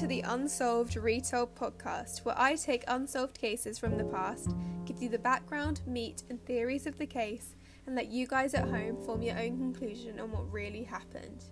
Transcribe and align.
to 0.00 0.06
the 0.06 0.22
Unsolved 0.22 0.96
Retold 0.96 1.54
podcast, 1.54 2.24
where 2.24 2.34
I 2.40 2.54
take 2.54 2.84
unsolved 2.88 3.38
cases 3.38 3.78
from 3.78 3.98
the 3.98 4.04
past, 4.04 4.48
give 4.86 5.02
you 5.02 5.10
the 5.10 5.18
background, 5.18 5.82
meat, 5.86 6.22
and 6.30 6.42
theories 6.46 6.86
of 6.86 6.96
the 6.96 7.04
case, 7.04 7.54
and 7.84 7.94
let 7.94 8.06
you 8.06 8.26
guys 8.26 8.54
at 8.54 8.66
home 8.66 8.96
form 9.04 9.20
your 9.20 9.38
own 9.38 9.58
conclusion 9.58 10.18
on 10.18 10.32
what 10.32 10.50
really 10.50 10.84
happened. 10.84 11.44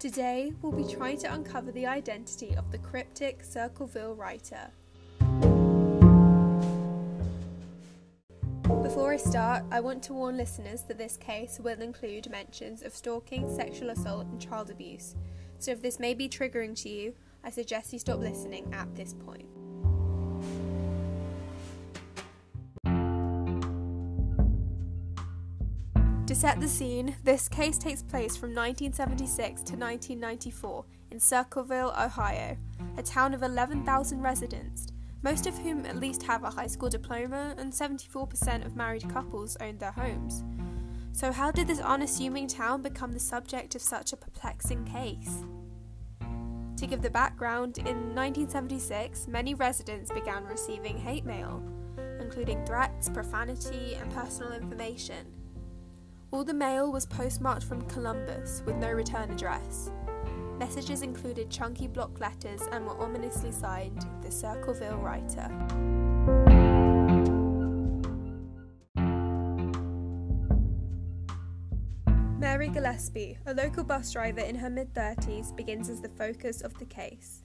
Today, 0.00 0.54
we'll 0.60 0.72
be 0.72 0.92
trying 0.92 1.18
to 1.18 1.32
uncover 1.32 1.70
the 1.70 1.86
identity 1.86 2.56
of 2.56 2.72
the 2.72 2.78
cryptic 2.78 3.44
Circleville 3.44 4.16
writer. 4.16 4.72
Before 8.82 9.12
I 9.12 9.18
start, 9.18 9.62
I 9.70 9.78
want 9.78 10.02
to 10.04 10.14
warn 10.14 10.36
listeners 10.36 10.82
that 10.88 10.98
this 10.98 11.16
case 11.16 11.60
will 11.62 11.80
include 11.80 12.28
mentions 12.28 12.82
of 12.82 12.92
stalking, 12.92 13.48
sexual 13.54 13.90
assault, 13.90 14.26
and 14.26 14.40
child 14.40 14.68
abuse 14.68 15.14
so 15.58 15.70
if 15.70 15.82
this 15.82 15.98
may 15.98 16.14
be 16.14 16.28
triggering 16.28 16.80
to 16.82 16.88
you, 16.88 17.14
I 17.46 17.50
suggest 17.50 17.92
you 17.92 18.00
stop 18.00 18.18
listening 18.18 18.68
at 18.74 18.92
this 18.96 19.14
point. 19.14 19.46
To 26.26 26.34
set 26.34 26.60
the 26.60 26.66
scene, 26.66 27.14
this 27.22 27.48
case 27.48 27.78
takes 27.78 28.02
place 28.02 28.36
from 28.36 28.50
1976 28.50 29.62
to 29.62 29.76
1994 29.76 30.84
in 31.12 31.20
Circleville, 31.20 31.94
Ohio, 31.96 32.56
a 32.96 33.02
town 33.02 33.32
of 33.32 33.44
11,000 33.44 34.20
residents, 34.20 34.88
most 35.22 35.46
of 35.46 35.56
whom 35.56 35.86
at 35.86 36.00
least 36.00 36.24
have 36.24 36.42
a 36.42 36.50
high 36.50 36.66
school 36.66 36.88
diploma, 36.88 37.54
and 37.58 37.72
74% 37.72 38.66
of 38.66 38.74
married 38.74 39.08
couples 39.08 39.56
own 39.60 39.78
their 39.78 39.92
homes. 39.92 40.42
So, 41.12 41.30
how 41.30 41.52
did 41.52 41.68
this 41.68 41.80
unassuming 41.80 42.48
town 42.48 42.82
become 42.82 43.12
the 43.12 43.20
subject 43.20 43.76
of 43.76 43.82
such 43.82 44.12
a 44.12 44.16
perplexing 44.16 44.84
case? 44.84 45.44
To 46.76 46.86
give 46.86 47.00
the 47.00 47.10
background, 47.10 47.78
in 47.78 48.14
1976, 48.14 49.28
many 49.28 49.54
residents 49.54 50.12
began 50.12 50.44
receiving 50.44 50.98
hate 50.98 51.24
mail, 51.24 51.62
including 52.20 52.64
threats, 52.66 53.08
profanity, 53.08 53.94
and 53.94 54.12
personal 54.12 54.52
information. 54.52 55.26
All 56.32 56.44
the 56.44 56.52
mail 56.52 56.92
was 56.92 57.06
postmarked 57.06 57.64
from 57.64 57.88
Columbus 57.88 58.62
with 58.66 58.76
no 58.76 58.92
return 58.92 59.30
address. 59.30 59.90
Messages 60.58 61.00
included 61.00 61.50
chunky 61.50 61.86
block 61.86 62.20
letters 62.20 62.62
and 62.72 62.84
were 62.84 63.00
ominously 63.00 63.52
signed 63.52 64.04
the 64.20 64.30
Circleville 64.30 64.98
Writer. 64.98 66.05
Gillespie, 72.86 73.36
a 73.46 73.52
local 73.52 73.82
bus 73.82 74.12
driver 74.12 74.38
in 74.38 74.54
her 74.54 74.70
mid 74.70 74.94
30s, 74.94 75.56
begins 75.56 75.90
as 75.90 76.00
the 76.00 76.08
focus 76.08 76.60
of 76.60 76.72
the 76.78 76.84
case. 76.84 77.42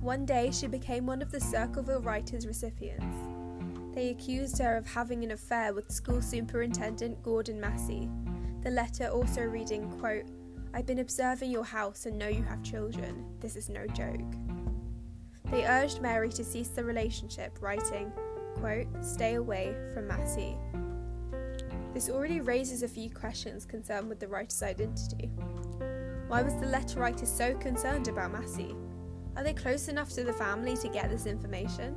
One 0.00 0.26
day, 0.26 0.50
she 0.50 0.66
became 0.66 1.06
one 1.06 1.22
of 1.22 1.30
the 1.30 1.38
Circleville 1.38 2.00
Writers' 2.00 2.44
recipients. 2.44 3.16
They 3.94 4.08
accused 4.08 4.58
her 4.58 4.76
of 4.76 4.84
having 4.84 5.22
an 5.22 5.30
affair 5.30 5.72
with 5.72 5.92
school 5.92 6.20
superintendent 6.20 7.22
Gordon 7.22 7.60
Massie. 7.60 8.10
The 8.62 8.72
letter 8.72 9.06
also 9.06 9.42
reading, 9.42 9.88
quote, 10.00 10.24
I've 10.74 10.86
been 10.86 10.98
observing 10.98 11.52
your 11.52 11.64
house 11.64 12.06
and 12.06 12.18
know 12.18 12.26
you 12.26 12.42
have 12.42 12.64
children. 12.64 13.24
This 13.38 13.54
is 13.54 13.68
no 13.68 13.86
joke. 13.86 14.34
They 15.52 15.64
urged 15.66 16.02
Mary 16.02 16.30
to 16.30 16.42
cease 16.42 16.70
the 16.70 16.82
relationship, 16.82 17.58
writing, 17.60 18.10
quote, 18.56 18.88
Stay 19.02 19.34
away 19.34 19.76
from 19.94 20.08
Massie. 20.08 20.56
This 21.94 22.08
already 22.08 22.40
raises 22.40 22.82
a 22.82 22.88
few 22.88 23.10
questions 23.10 23.66
concerned 23.66 24.08
with 24.08 24.18
the 24.18 24.26
writer's 24.26 24.62
identity. 24.62 25.30
Why 26.28 26.40
was 26.40 26.54
the 26.54 26.66
letter 26.66 27.00
writer 27.00 27.26
so 27.26 27.54
concerned 27.54 28.08
about 28.08 28.32
Massie? 28.32 28.74
Are 29.36 29.44
they 29.44 29.52
close 29.52 29.88
enough 29.88 30.08
to 30.10 30.24
the 30.24 30.32
family 30.32 30.74
to 30.78 30.88
get 30.88 31.10
this 31.10 31.26
information? 31.26 31.94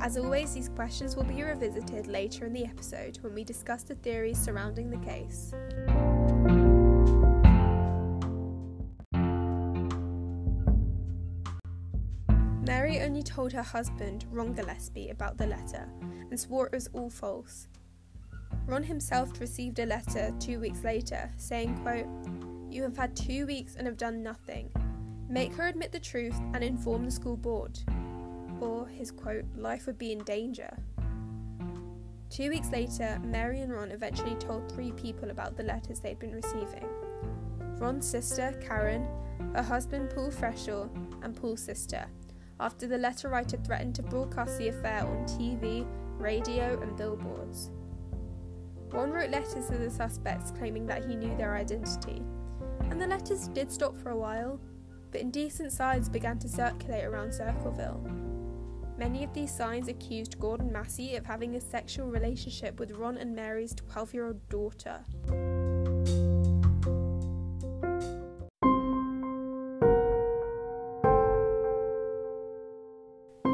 As 0.00 0.16
always, 0.16 0.52
these 0.54 0.68
questions 0.68 1.14
will 1.14 1.24
be 1.24 1.42
revisited 1.42 2.08
later 2.08 2.46
in 2.46 2.52
the 2.52 2.64
episode 2.64 3.18
when 3.20 3.34
we 3.34 3.44
discuss 3.44 3.84
the 3.84 3.94
theories 3.94 4.38
surrounding 4.38 4.90
the 4.90 4.98
case. 4.98 5.52
Mary 12.66 13.00
only 13.00 13.22
told 13.22 13.52
her 13.52 13.62
husband, 13.62 14.26
Ron 14.30 14.52
Gillespie, 14.52 15.10
about 15.10 15.38
the 15.38 15.46
letter 15.46 15.88
and 16.30 16.38
swore 16.38 16.66
it 16.66 16.72
was 16.72 16.88
all 16.92 17.10
false. 17.10 17.68
Ron 18.68 18.84
himself 18.84 19.40
received 19.40 19.78
a 19.78 19.86
letter 19.86 20.30
two 20.38 20.60
weeks 20.60 20.84
later 20.84 21.30
saying, 21.38 21.74
quote, 21.78 22.06
You 22.70 22.82
have 22.82 22.98
had 22.98 23.16
two 23.16 23.46
weeks 23.46 23.76
and 23.76 23.86
have 23.86 23.96
done 23.96 24.22
nothing. 24.22 24.70
Make 25.26 25.54
her 25.54 25.68
admit 25.68 25.90
the 25.90 25.98
truth 25.98 26.38
and 26.52 26.62
inform 26.62 27.06
the 27.06 27.10
school 27.10 27.38
board. 27.38 27.78
Or 28.60 28.86
his 28.86 29.10
quote, 29.10 29.46
life 29.56 29.86
would 29.86 29.96
be 29.96 30.12
in 30.12 30.18
danger. 30.18 30.76
Two 32.28 32.50
weeks 32.50 32.70
later, 32.70 33.18
Mary 33.24 33.62
and 33.62 33.72
Ron 33.72 33.90
eventually 33.90 34.34
told 34.34 34.70
three 34.70 34.92
people 34.92 35.30
about 35.30 35.56
the 35.56 35.62
letters 35.62 36.00
they'd 36.00 36.18
been 36.18 36.34
receiving 36.34 36.86
Ron's 37.78 38.06
sister, 38.06 38.54
Karen, 38.60 39.08
her 39.54 39.62
husband, 39.62 40.10
Paul 40.10 40.30
Freshour, 40.30 40.90
and 41.22 41.34
Paul's 41.34 41.62
sister, 41.62 42.04
after 42.60 42.86
the 42.86 42.98
letter 42.98 43.30
writer 43.30 43.56
threatened 43.56 43.94
to 43.94 44.02
broadcast 44.02 44.58
the 44.58 44.68
affair 44.68 45.06
on 45.06 45.24
TV, 45.24 45.86
radio, 46.18 46.78
and 46.82 46.96
billboards. 46.96 47.70
Ron 48.90 49.10
wrote 49.10 49.30
letters 49.30 49.66
to 49.68 49.76
the 49.76 49.90
suspects 49.90 50.50
claiming 50.50 50.86
that 50.86 51.04
he 51.04 51.14
knew 51.14 51.36
their 51.36 51.54
identity, 51.54 52.22
and 52.90 53.00
the 53.00 53.06
letters 53.06 53.48
did 53.48 53.70
stop 53.70 53.96
for 53.96 54.10
a 54.10 54.16
while, 54.16 54.60
but 55.10 55.20
indecent 55.20 55.72
signs 55.72 56.08
began 56.08 56.38
to 56.38 56.48
circulate 56.48 57.04
around 57.04 57.32
Circleville. 57.32 58.02
Many 58.98 59.22
of 59.22 59.32
these 59.32 59.54
signs 59.54 59.88
accused 59.88 60.40
Gordon 60.40 60.72
Massie 60.72 61.14
of 61.14 61.24
having 61.24 61.54
a 61.54 61.60
sexual 61.60 62.08
relationship 62.08 62.80
with 62.80 62.90
Ron 62.92 63.16
and 63.16 63.34
Mary's 63.34 63.74
12 63.74 64.14
year 64.14 64.26
old 64.26 64.48
daughter. 64.48 65.04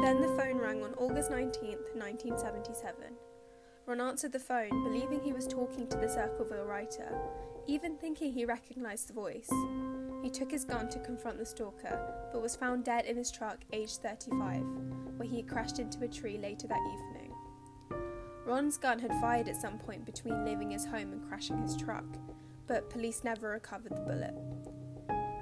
Then 0.01 0.21
the 0.21 0.33
phone 0.37 0.57
rang 0.57 0.83
on 0.83 0.93
August 0.95 1.29
19th, 1.29 1.93
1977. 1.93 3.13
Ron 3.87 4.01
answered 4.01 4.31
the 4.31 4.39
phone, 4.39 4.83
believing 4.83 5.21
he 5.21 5.31
was 5.31 5.47
talking 5.47 5.87
to 5.87 5.97
the 5.97 6.09
Circleville 6.09 6.65
writer, 6.65 7.07
even 7.67 7.95
thinking 7.97 8.31
he 8.31 8.43
recognised 8.43 9.09
the 9.09 9.13
voice. 9.13 9.49
He 10.23 10.31
took 10.31 10.49
his 10.49 10.65
gun 10.65 10.89
to 10.89 10.99
confront 10.99 11.37
the 11.37 11.45
stalker, 11.45 11.99
but 12.33 12.41
was 12.41 12.55
found 12.55 12.83
dead 12.83 13.05
in 13.05 13.15
his 13.15 13.31
truck, 13.31 13.59
aged 13.71 14.01
35, 14.01 14.63
where 15.17 15.27
he 15.27 15.37
had 15.37 15.47
crashed 15.47 15.77
into 15.77 16.03
a 16.03 16.07
tree 16.07 16.39
later 16.39 16.67
that 16.67 16.79
evening. 16.79 17.31
Ron's 18.43 18.77
gun 18.77 18.97
had 18.97 19.11
fired 19.21 19.47
at 19.47 19.61
some 19.61 19.77
point 19.77 20.03
between 20.03 20.45
leaving 20.45 20.71
his 20.71 20.85
home 20.85 21.11
and 21.11 21.27
crashing 21.27 21.61
his 21.61 21.77
truck, 21.77 22.05
but 22.65 22.89
police 22.89 23.23
never 23.23 23.49
recovered 23.49 23.95
the 23.95 24.01
bullet. 24.01 24.33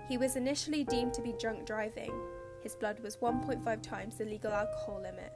He 0.09 0.17
was 0.17 0.35
initially 0.35 0.83
deemed 0.83 1.13
to 1.13 1.21
be 1.21 1.33
drunk 1.39 1.65
driving. 1.65 2.13
His 2.61 2.75
blood 2.75 2.99
was 2.99 3.17
1.5 3.17 3.81
times 3.81 4.17
the 4.17 4.25
legal 4.25 4.51
alcohol 4.51 5.01
limit, 5.01 5.31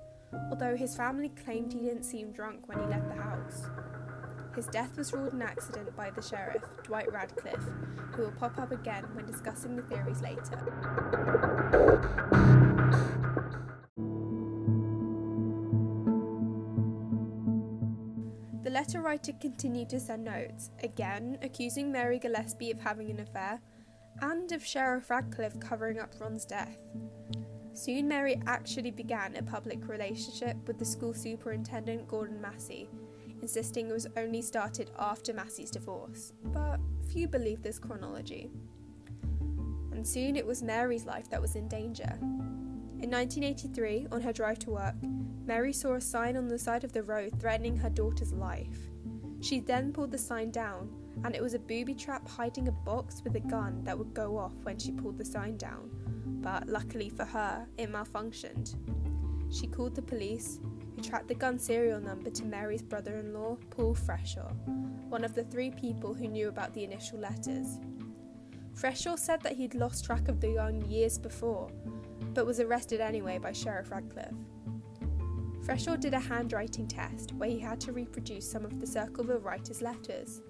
although 0.51 0.75
his 0.75 0.95
family 0.95 1.29
claimed 1.29 1.73
he 1.73 1.79
didn't 1.79 2.03
seem 2.03 2.31
drunk 2.31 2.67
when 2.67 2.79
he 2.79 2.85
left 2.85 3.07
the 3.07 3.21
house. 3.21 3.65
His 4.55 4.65
death 4.67 4.97
was 4.97 5.13
ruled 5.13 5.33
an 5.33 5.43
accident 5.43 5.95
by 5.95 6.09
the 6.09 6.21
sheriff, 6.21 6.63
Dwight 6.83 7.11
Radcliff, 7.13 7.63
who 8.13 8.23
will 8.23 8.31
pop 8.31 8.57
up 8.57 8.71
again 8.71 9.03
when 9.13 9.25
discussing 9.25 9.75
the 9.75 9.83
theories 9.83 10.21
later. 10.21 10.57
The 18.63 18.71
letter 18.71 19.01
writer 19.01 19.33
continued 19.39 19.89
to 19.89 19.99
send 19.99 20.25
notes, 20.25 20.71
again 20.83 21.37
accusing 21.41 21.91
Mary 21.91 22.19
Gillespie 22.19 22.71
of 22.71 22.79
having 22.79 23.11
an 23.11 23.19
affair 23.19 23.61
and 24.21 24.51
of 24.51 24.65
Sheriff 24.65 25.09
Radcliff 25.09 25.59
covering 25.59 25.99
up 25.99 26.15
Ron's 26.19 26.45
death. 26.45 26.77
Soon, 27.77 28.07
Mary 28.07 28.41
actually 28.47 28.89
began 28.89 29.35
a 29.35 29.43
public 29.43 29.87
relationship 29.87 30.57
with 30.65 30.79
the 30.79 30.83
school 30.83 31.13
superintendent 31.13 32.07
Gordon 32.07 32.41
Massie, 32.41 32.89
insisting 33.43 33.87
it 33.87 33.93
was 33.93 34.07
only 34.17 34.41
started 34.41 34.89
after 34.97 35.31
Massie's 35.31 35.69
divorce, 35.69 36.33
but 36.45 36.79
few 37.07 37.27
believe 37.27 37.61
this 37.61 37.77
chronology. 37.77 38.49
And 39.91 40.05
soon 40.05 40.35
it 40.35 40.45
was 40.45 40.63
Mary's 40.63 41.05
life 41.05 41.29
that 41.29 41.39
was 41.39 41.55
in 41.55 41.67
danger. 41.67 42.17
In 42.19 43.11
1983, 43.11 44.07
on 44.11 44.21
her 44.21 44.33
drive 44.33 44.57
to 44.59 44.71
work, 44.71 44.95
Mary 45.45 45.71
saw 45.71 45.93
a 45.93 46.01
sign 46.01 46.35
on 46.35 46.47
the 46.47 46.57
side 46.57 46.83
of 46.83 46.93
the 46.93 47.03
road 47.03 47.39
threatening 47.39 47.77
her 47.77 47.91
daughter's 47.91 48.33
life. 48.33 48.89
She 49.39 49.59
then 49.59 49.93
pulled 49.93 50.09
the 50.09 50.17
sign 50.17 50.49
down, 50.49 50.89
and 51.23 51.35
it 51.35 51.43
was 51.43 51.53
a 51.53 51.59
booby 51.59 51.93
trap 51.93 52.27
hiding 52.27 52.69
a 52.69 52.71
box 52.71 53.21
with 53.23 53.35
a 53.35 53.39
gun 53.39 53.83
that 53.83 53.95
would 53.95 54.15
go 54.15 54.35
off 54.35 54.55
when 54.63 54.79
she 54.79 54.91
pulled 54.91 55.19
the 55.19 55.25
sign 55.25 55.57
down 55.57 55.91
but 56.41 56.67
luckily 56.67 57.09
for 57.09 57.25
her, 57.25 57.67
it 57.77 57.91
malfunctioned. 57.91 58.75
She 59.49 59.67
called 59.67 59.95
the 59.95 60.01
police, 60.01 60.59
who 60.95 61.01
tracked 61.01 61.27
the 61.27 61.35
gun 61.35 61.57
serial 61.59 61.99
number 61.99 62.29
to 62.29 62.45
Mary's 62.45 62.81
brother 62.81 63.17
in 63.17 63.33
law, 63.33 63.57
Paul 63.69 63.95
Freshour, 63.95 64.51
one 65.09 65.23
of 65.23 65.35
the 65.35 65.43
three 65.43 65.71
people 65.71 66.13
who 66.13 66.27
knew 66.27 66.49
about 66.49 66.73
the 66.73 66.83
initial 66.83 67.19
letters. 67.19 67.79
Freshour 68.73 69.17
said 69.17 69.41
that 69.41 69.53
he'd 69.55 69.73
lost 69.73 70.05
track 70.05 70.27
of 70.27 70.39
the 70.39 70.53
gun 70.53 70.81
years 70.89 71.17
before, 71.17 71.69
but 72.33 72.45
was 72.45 72.59
arrested 72.59 73.01
anyway 73.01 73.37
by 73.37 73.51
Sheriff 73.51 73.91
Radcliff. 73.91 74.33
Freshour 75.65 75.99
did 75.99 76.13
a 76.13 76.19
handwriting 76.19 76.87
test 76.87 77.33
where 77.33 77.49
he 77.49 77.59
had 77.59 77.81
to 77.81 77.91
reproduce 77.91 78.49
some 78.49 78.63
of 78.63 78.79
the 78.79 78.87
Circleville 78.87 79.39
writer's 79.39 79.81
letters, 79.81 80.41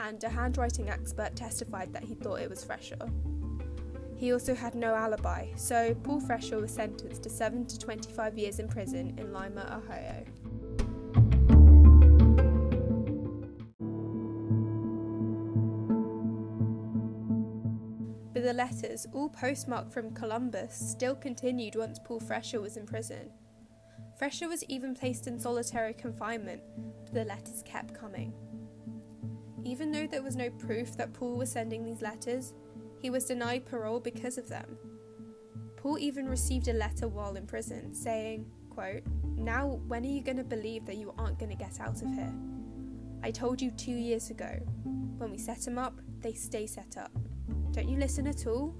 and 0.00 0.22
a 0.24 0.28
handwriting 0.28 0.90
expert 0.90 1.36
testified 1.36 1.92
that 1.92 2.04
he 2.04 2.14
thought 2.14 2.40
it 2.40 2.50
was 2.50 2.64
Freshaw. 2.64 3.08
He 4.20 4.34
also 4.34 4.54
had 4.54 4.74
no 4.74 4.94
alibi, 4.94 5.46
so 5.56 5.94
Paul 6.02 6.20
Freshour 6.20 6.60
was 6.60 6.70
sentenced 6.70 7.22
to 7.22 7.30
7 7.30 7.64
to 7.64 7.78
25 7.78 8.36
years 8.36 8.58
in 8.58 8.68
prison 8.68 9.14
in 9.16 9.32
Lima, 9.32 9.82
Ohio. 9.82 10.22
But 18.34 18.42
the 18.42 18.52
letters, 18.52 19.06
all 19.14 19.30
postmarked 19.30 19.90
from 19.90 20.12
Columbus, 20.12 20.74
still 20.74 21.14
continued 21.14 21.76
once 21.76 21.98
Paul 22.04 22.20
Freshour 22.20 22.60
was 22.60 22.76
in 22.76 22.84
prison. 22.84 23.30
Freshour 24.20 24.50
was 24.50 24.62
even 24.64 24.94
placed 24.94 25.28
in 25.28 25.40
solitary 25.40 25.94
confinement, 25.94 26.60
but 27.06 27.14
the 27.14 27.24
letters 27.24 27.62
kept 27.64 27.94
coming. 27.94 28.34
Even 29.64 29.90
though 29.90 30.06
there 30.06 30.22
was 30.22 30.36
no 30.36 30.50
proof 30.50 30.94
that 30.98 31.14
Paul 31.14 31.36
was 31.36 31.50
sending 31.50 31.86
these 31.86 32.02
letters, 32.02 32.52
he 33.00 33.10
was 33.10 33.24
denied 33.24 33.64
parole 33.64 33.98
because 33.98 34.36
of 34.36 34.48
them. 34.48 34.76
Paul 35.76 35.98
even 35.98 36.28
received 36.28 36.68
a 36.68 36.74
letter 36.74 37.08
while 37.08 37.36
in 37.36 37.46
prison 37.46 37.94
saying, 37.94 38.44
quote, 38.68 39.02
Now, 39.36 39.80
when 39.88 40.04
are 40.04 40.08
you 40.08 40.20
going 40.22 40.36
to 40.36 40.44
believe 40.44 40.84
that 40.84 40.96
you 40.96 41.14
aren't 41.16 41.38
going 41.38 41.50
to 41.50 41.56
get 41.56 41.80
out 41.80 42.02
of 42.02 42.12
here? 42.12 42.32
I 43.22 43.30
told 43.30 43.60
you 43.60 43.70
two 43.70 43.92
years 43.92 44.30
ago. 44.30 44.50
When 45.16 45.30
we 45.30 45.38
set 45.38 45.60
them 45.62 45.78
up, 45.78 46.00
they 46.20 46.34
stay 46.34 46.66
set 46.66 46.96
up. 46.98 47.12
Don't 47.72 47.88
you 47.88 47.98
listen 47.98 48.26
at 48.26 48.46
all? 48.46 48.74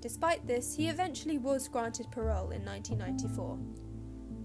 Despite 0.00 0.46
this, 0.46 0.74
he 0.74 0.88
eventually 0.88 1.36
was 1.36 1.68
granted 1.68 2.10
parole 2.10 2.50
in 2.50 2.64
1994. 2.64 3.58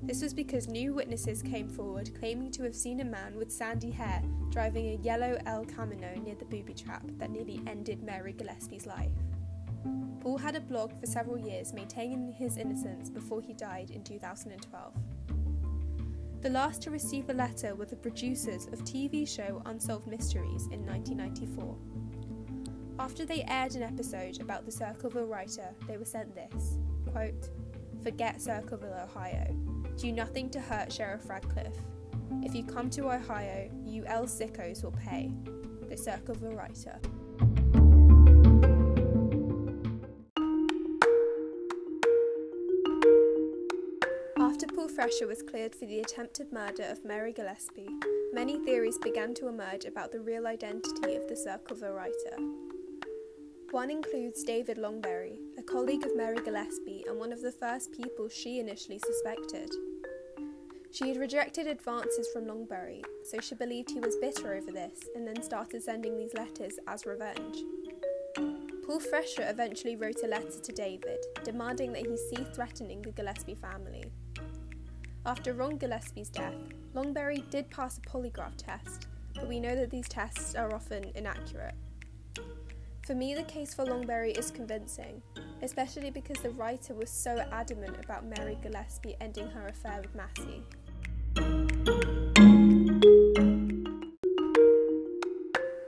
This 0.05 0.21
was 0.21 0.35
because 0.35 0.67
new 0.67 0.93
witnesses 0.93 1.41
came 1.41 1.67
forward 1.67 2.11
claiming 2.19 2.51
to 2.51 2.63
have 2.63 2.75
seen 2.75 2.99
a 2.99 3.03
man 3.05 3.35
with 3.35 3.51
sandy 3.51 3.89
hair 3.89 4.21
driving 4.51 4.89
a 4.89 5.01
yellow 5.01 5.35
El 5.47 5.65
Camino 5.65 6.13
near 6.23 6.35
the 6.35 6.45
booby 6.45 6.75
trap 6.75 7.01
that 7.17 7.31
nearly 7.31 7.59
ended 7.65 8.03
Mary 8.03 8.31
Gillespie's 8.31 8.85
life. 8.85 9.09
Paul 10.21 10.37
had 10.37 10.55
a 10.55 10.61
blog 10.61 10.91
for 10.99 11.07
several 11.07 11.39
years 11.39 11.73
maintaining 11.73 12.31
his 12.31 12.57
innocence 12.57 13.09
before 13.09 13.41
he 13.41 13.53
died 13.53 13.89
in 13.89 14.03
2012. 14.03 14.93
The 16.41 16.49
last 16.51 16.83
to 16.83 16.91
receive 16.91 17.27
a 17.31 17.33
letter 17.33 17.73
were 17.73 17.85
the 17.85 17.95
producers 17.95 18.67
of 18.67 18.83
TV 18.83 19.27
show 19.27 19.63
Unsolved 19.65 20.05
Mysteries 20.05 20.67
in 20.71 20.85
1994. 20.85 21.75
After 22.99 23.25
they 23.25 23.43
aired 23.47 23.73
an 23.73 23.81
episode 23.81 24.39
about 24.39 24.67
the 24.67 24.71
Circleville 24.71 25.25
writer, 25.25 25.73
they 25.87 25.97
were 25.97 26.05
sent 26.05 26.35
this 26.35 26.77
quote, 27.11 27.49
Forget 28.03 28.39
Circleville, 28.39 28.99
Ohio. 29.03 29.74
Do 29.97 30.11
nothing 30.11 30.49
to 30.49 30.59
hurt 30.59 30.91
Sheriff 30.91 31.29
Radcliff. 31.29 31.73
If 32.43 32.53
you 32.53 32.63
come 32.63 32.89
to 32.91 33.11
Ohio, 33.11 33.69
you 33.85 34.03
El 34.05 34.25
Sickos 34.25 34.83
will 34.83 34.91
pay. 34.91 35.31
The 35.89 35.95
Circleville 35.95 36.53
Writer. 36.53 36.99
After 44.37 44.67
Paul 44.67 44.89
Freshour 44.89 45.27
was 45.27 45.41
cleared 45.41 45.73
for 45.73 45.85
the 45.85 46.01
attempted 46.01 46.51
murder 46.51 46.83
of 46.83 47.03
Mary 47.05 47.31
Gillespie, 47.31 47.89
many 48.33 48.59
theories 48.65 48.97
began 48.97 49.33
to 49.35 49.47
emerge 49.47 49.85
about 49.85 50.11
the 50.11 50.19
real 50.19 50.45
identity 50.45 51.15
of 51.15 51.27
the 51.27 51.35
Circleville 51.35 51.93
writer. 51.93 52.37
One 53.75 53.91
includes 53.91 54.41
David 54.45 54.77
Longberry, 54.77 55.37
a 55.57 55.61
colleague 55.61 56.05
of 56.05 56.15
Mary 56.15 56.37
Gillespie 56.41 57.03
and 57.09 57.19
one 57.19 57.33
of 57.33 57.41
the 57.41 57.51
first 57.51 57.91
people 57.91 58.29
she 58.29 58.61
initially 58.61 58.99
suspected. 58.99 59.69
She 60.91 61.09
had 61.09 61.17
rejected 61.17 61.67
advances 61.67 62.29
from 62.31 62.45
Longberry, 62.45 63.03
so 63.29 63.41
she 63.41 63.53
believed 63.53 63.91
he 63.91 63.99
was 63.99 64.15
bitter 64.15 64.53
over 64.53 64.71
this 64.71 65.01
and 65.13 65.27
then 65.27 65.43
started 65.43 65.83
sending 65.83 66.17
these 66.17 66.33
letters 66.35 66.79
as 66.87 67.05
revenge. 67.05 67.65
Paul 68.85 69.01
Freshour 69.01 69.51
eventually 69.51 69.97
wrote 69.97 70.23
a 70.23 70.27
letter 70.27 70.61
to 70.63 70.71
David, 70.71 71.25
demanding 71.43 71.91
that 71.91 72.07
he 72.07 72.15
cease 72.15 72.47
threatening 72.53 73.01
the 73.01 73.11
Gillespie 73.11 73.55
family. 73.55 74.05
After 75.25 75.51
Ron 75.51 75.77
Gillespie's 75.77 76.29
death, 76.29 76.55
Longberry 76.93 77.43
did 77.49 77.69
pass 77.71 77.97
a 77.97 78.01
polygraph 78.09 78.55
test, 78.55 79.07
but 79.33 79.49
we 79.49 79.59
know 79.59 79.75
that 79.75 79.91
these 79.91 80.07
tests 80.07 80.55
are 80.55 80.73
often 80.73 81.11
inaccurate. 81.13 81.75
For 83.05 83.13
me, 83.13 83.35
the 83.35 83.43
case 83.43 83.71
for 83.71 83.85
Longberry 83.85 84.35
is 84.35 84.49
convincing, 84.49 85.21
especially 85.61 86.09
because 86.09 86.37
the 86.41 86.49
writer 86.49 86.95
was 86.95 87.11
so 87.11 87.37
adamant 87.51 87.97
about 88.03 88.25
Mary 88.25 88.57
Gillespie 88.63 89.15
ending 89.21 89.47
her 89.47 89.67
affair 89.67 90.01
with 90.01 90.15
Massie. 90.15 90.63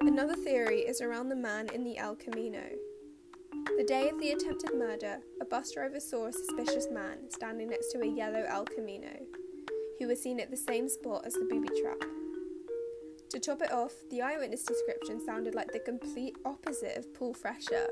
Another 0.02 0.36
theory 0.36 0.82
is 0.82 1.02
around 1.02 1.30
the 1.30 1.36
man 1.36 1.70
in 1.74 1.84
the 1.84 1.98
El 1.98 2.16
Camino. 2.16 2.62
The 3.78 3.86
day 3.88 4.10
of 4.10 4.20
the 4.20 4.34
attempted 4.34 4.76
murder, 4.78 5.18
a 5.42 5.46
bus 5.46 5.72
driver 5.72 6.00
saw 6.00 6.28
a 6.28 6.32
suspicious 6.32 6.88
man 6.92 7.32
standing 7.32 7.70
next 7.70 7.92
to 7.94 8.02
a 8.02 8.06
yellow 8.06 8.46
El 8.48 8.66
Camino, 8.66 9.18
who 9.98 10.08
was 10.08 10.22
seen 10.22 10.40
at 10.40 10.52
the 10.52 10.58
same 10.58 10.88
spot 10.88 11.26
as 11.26 11.34
the 11.34 11.48
booby 11.50 11.70
trap. 11.82 12.17
To 13.32 13.40
top 13.42 13.62
it 13.62 13.74
off, 13.74 13.94
the 14.10 14.22
eyewitness 14.22 14.64
description 14.64 15.20
sounded 15.20 15.54
like 15.54 15.74
the 15.74 15.80
complete 15.80 16.38
opposite 16.46 16.96
of 16.96 17.14
Paul 17.14 17.36
Freshour. 17.36 17.88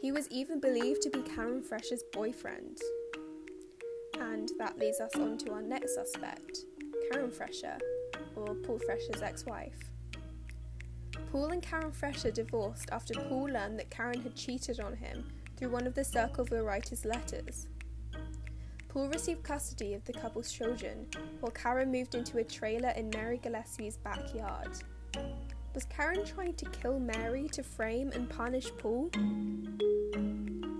He 0.00 0.12
was 0.12 0.28
even 0.30 0.60
believed 0.60 1.02
to 1.02 1.10
be 1.10 1.20
Karen 1.20 1.62
Freshour's 1.62 2.02
boyfriend. 2.10 2.78
And 4.18 4.50
that 4.58 4.78
leads 4.78 4.98
us 4.98 5.14
on 5.16 5.36
to 5.38 5.52
our 5.52 5.60
next 5.60 5.94
suspect, 5.94 6.60
Karen 7.12 7.30
Freshour, 7.30 7.78
or 8.34 8.54
Paul 8.54 8.78
Freshour's 8.78 9.20
ex 9.20 9.44
wife. 9.44 9.78
Paul 11.30 11.52
and 11.52 11.62
Karen 11.62 11.92
Freshour 11.92 12.32
divorced 12.32 12.88
after 12.92 13.12
Paul 13.14 13.50
learned 13.50 13.78
that 13.78 13.90
Karen 13.90 14.22
had 14.22 14.34
cheated 14.34 14.80
on 14.80 14.96
him 14.96 15.28
through 15.58 15.70
one 15.70 15.86
of 15.86 15.94
the 15.94 16.04
Circleville 16.04 16.64
writer's 16.64 17.04
letters. 17.04 17.66
Paul 18.90 19.08
received 19.08 19.44
custody 19.44 19.94
of 19.94 20.04
the 20.04 20.12
couple's 20.12 20.50
children, 20.50 21.06
while 21.38 21.52
Karen 21.52 21.92
moved 21.92 22.16
into 22.16 22.38
a 22.38 22.44
trailer 22.44 22.88
in 22.90 23.08
Mary 23.10 23.38
Gillespie's 23.38 23.96
backyard. 23.96 24.70
Was 25.72 25.84
Karen 25.84 26.24
trying 26.26 26.54
to 26.54 26.64
kill 26.70 26.98
Mary 26.98 27.48
to 27.52 27.62
frame 27.62 28.10
and 28.12 28.28
punish 28.28 28.66
Paul? 28.78 29.08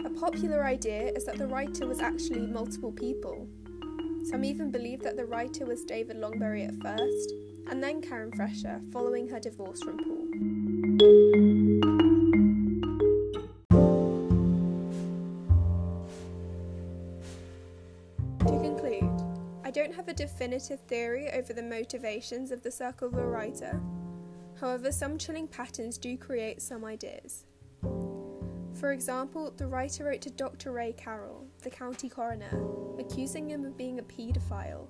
A 0.05 0.11
popular 0.19 0.65
idea 0.65 1.13
is 1.13 1.25
that 1.25 1.39
the 1.39 1.47
writer 1.47 1.87
was 1.87 2.01
actually 2.01 2.41
multiple 2.41 2.91
people. 2.91 3.47
Some 4.25 4.45
even 4.45 4.73
believe 4.73 5.03
that 5.03 5.17
the 5.17 5.27
writer 5.27 5.65
was 5.65 5.85
David 5.85 6.17
Longberry 6.17 6.67
at 6.67 6.75
first, 6.83 7.33
and 7.71 7.81
then 7.81 8.03
Karen 8.03 8.33
Freshour 8.33 8.81
following 8.93 9.29
her 9.29 9.39
divorce 9.39 9.83
from 9.83 9.99
Paul. 9.99 10.20
Don't 19.81 19.95
have 19.95 20.09
a 20.09 20.13
definitive 20.13 20.81
theory 20.81 21.31
over 21.33 21.55
the 21.55 21.63
motivations 21.63 22.51
of 22.51 22.63
the 22.63 22.71
Circleville 22.71 23.25
writer. 23.25 23.81
However, 24.61 24.93
some 24.93 25.17
chilling 25.17 25.49
patterns 25.49 25.97
do 25.97 26.19
create 26.19 26.61
some 26.61 26.85
ideas. 26.85 27.47
For 28.75 28.93
example, 28.93 29.55
the 29.57 29.67
writer 29.67 30.05
wrote 30.05 30.21
to 30.23 30.31
Dr. 30.31 30.73
Ray 30.73 30.93
Carroll, 30.93 31.47
the 31.63 31.71
county 31.71 32.11
coroner, 32.11 32.63
accusing 32.99 33.49
him 33.49 33.65
of 33.65 33.79
being 33.79 33.99
a 33.99 34.03
paedophile, 34.03 34.87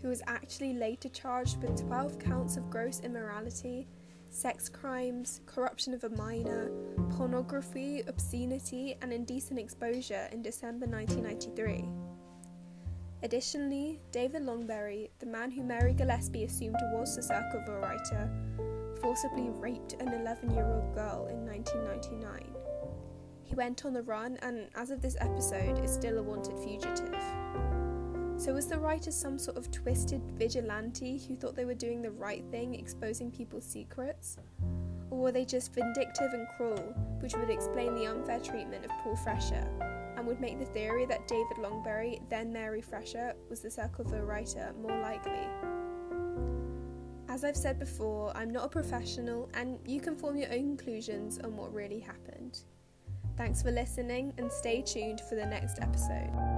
who 0.00 0.08
was 0.08 0.22
actually 0.26 0.72
later 0.72 1.10
charged 1.10 1.60
with 1.62 1.86
12 1.86 2.18
counts 2.18 2.56
of 2.56 2.70
gross 2.70 3.00
immorality, 3.00 3.86
sex 4.30 4.70
crimes, 4.70 5.42
corruption 5.44 5.92
of 5.92 6.04
a 6.04 6.08
minor, 6.08 6.70
pornography, 7.10 8.02
obscenity, 8.06 8.96
and 9.02 9.12
indecent 9.12 9.60
exposure 9.60 10.28
in 10.32 10.40
December 10.40 10.86
1993. 10.86 11.84
Additionally, 13.24 13.98
David 14.12 14.42
Longberry, 14.42 15.08
the 15.18 15.24
man 15.24 15.50
who 15.50 15.62
Mary 15.62 15.94
Gillespie 15.94 16.44
assumed 16.44 16.76
was 16.92 17.16
the 17.16 17.22
Circleville 17.22 17.80
writer, 17.80 18.30
forcibly 19.00 19.48
raped 19.48 19.94
an 19.94 20.12
11 20.12 20.50
year 20.50 20.66
old 20.66 20.94
girl 20.94 21.28
in 21.30 21.46
1999. 21.46 22.54
He 23.42 23.54
went 23.54 23.86
on 23.86 23.94
the 23.94 24.02
run 24.02 24.36
and, 24.42 24.68
as 24.74 24.90
of 24.90 25.00
this 25.00 25.16
episode, 25.20 25.82
is 25.82 25.90
still 25.90 26.18
a 26.18 26.22
wanted 26.22 26.58
fugitive. 26.58 27.18
So, 28.36 28.52
was 28.52 28.66
the 28.66 28.78
writer 28.78 29.10
some 29.10 29.38
sort 29.38 29.56
of 29.56 29.70
twisted 29.70 30.20
vigilante 30.36 31.16
who 31.26 31.34
thought 31.34 31.56
they 31.56 31.64
were 31.64 31.72
doing 31.72 32.02
the 32.02 32.10
right 32.10 32.44
thing, 32.50 32.74
exposing 32.74 33.30
people's 33.30 33.64
secrets? 33.64 34.36
Or 35.08 35.18
were 35.18 35.32
they 35.32 35.46
just 35.46 35.72
vindictive 35.72 36.34
and 36.34 36.46
cruel, 36.58 36.94
which 37.20 37.34
would 37.36 37.48
explain 37.48 37.94
the 37.94 38.04
unfair 38.04 38.40
treatment 38.40 38.84
of 38.84 38.90
Paul 39.02 39.16
Freshour, 39.16 40.03
and 40.24 40.28
would 40.30 40.40
make 40.40 40.58
the 40.58 40.64
theory 40.64 41.04
that 41.04 41.28
David 41.28 41.58
Longberry, 41.58 42.18
then 42.30 42.50
Mary 42.50 42.80
Freshour, 42.80 43.34
was 43.50 43.60
the 43.60 43.70
Circleville 43.70 44.22
writer 44.22 44.74
more 44.80 44.98
likely. 44.98 45.46
As 47.28 47.44
I've 47.44 47.56
said 47.56 47.78
before, 47.78 48.34
I'm 48.34 48.50
not 48.50 48.64
a 48.64 48.68
professional 48.68 49.50
and 49.52 49.78
you 49.84 50.00
can 50.00 50.16
form 50.16 50.36
your 50.36 50.50
own 50.50 50.76
conclusions 50.76 51.38
on 51.40 51.56
what 51.56 51.74
really 51.74 52.00
happened. 52.00 52.60
Thanks 53.36 53.60
for 53.60 53.70
listening 53.70 54.32
and 54.38 54.50
stay 54.50 54.80
tuned 54.80 55.20
for 55.28 55.34
the 55.34 55.44
next 55.44 55.78
episode. 55.80 56.53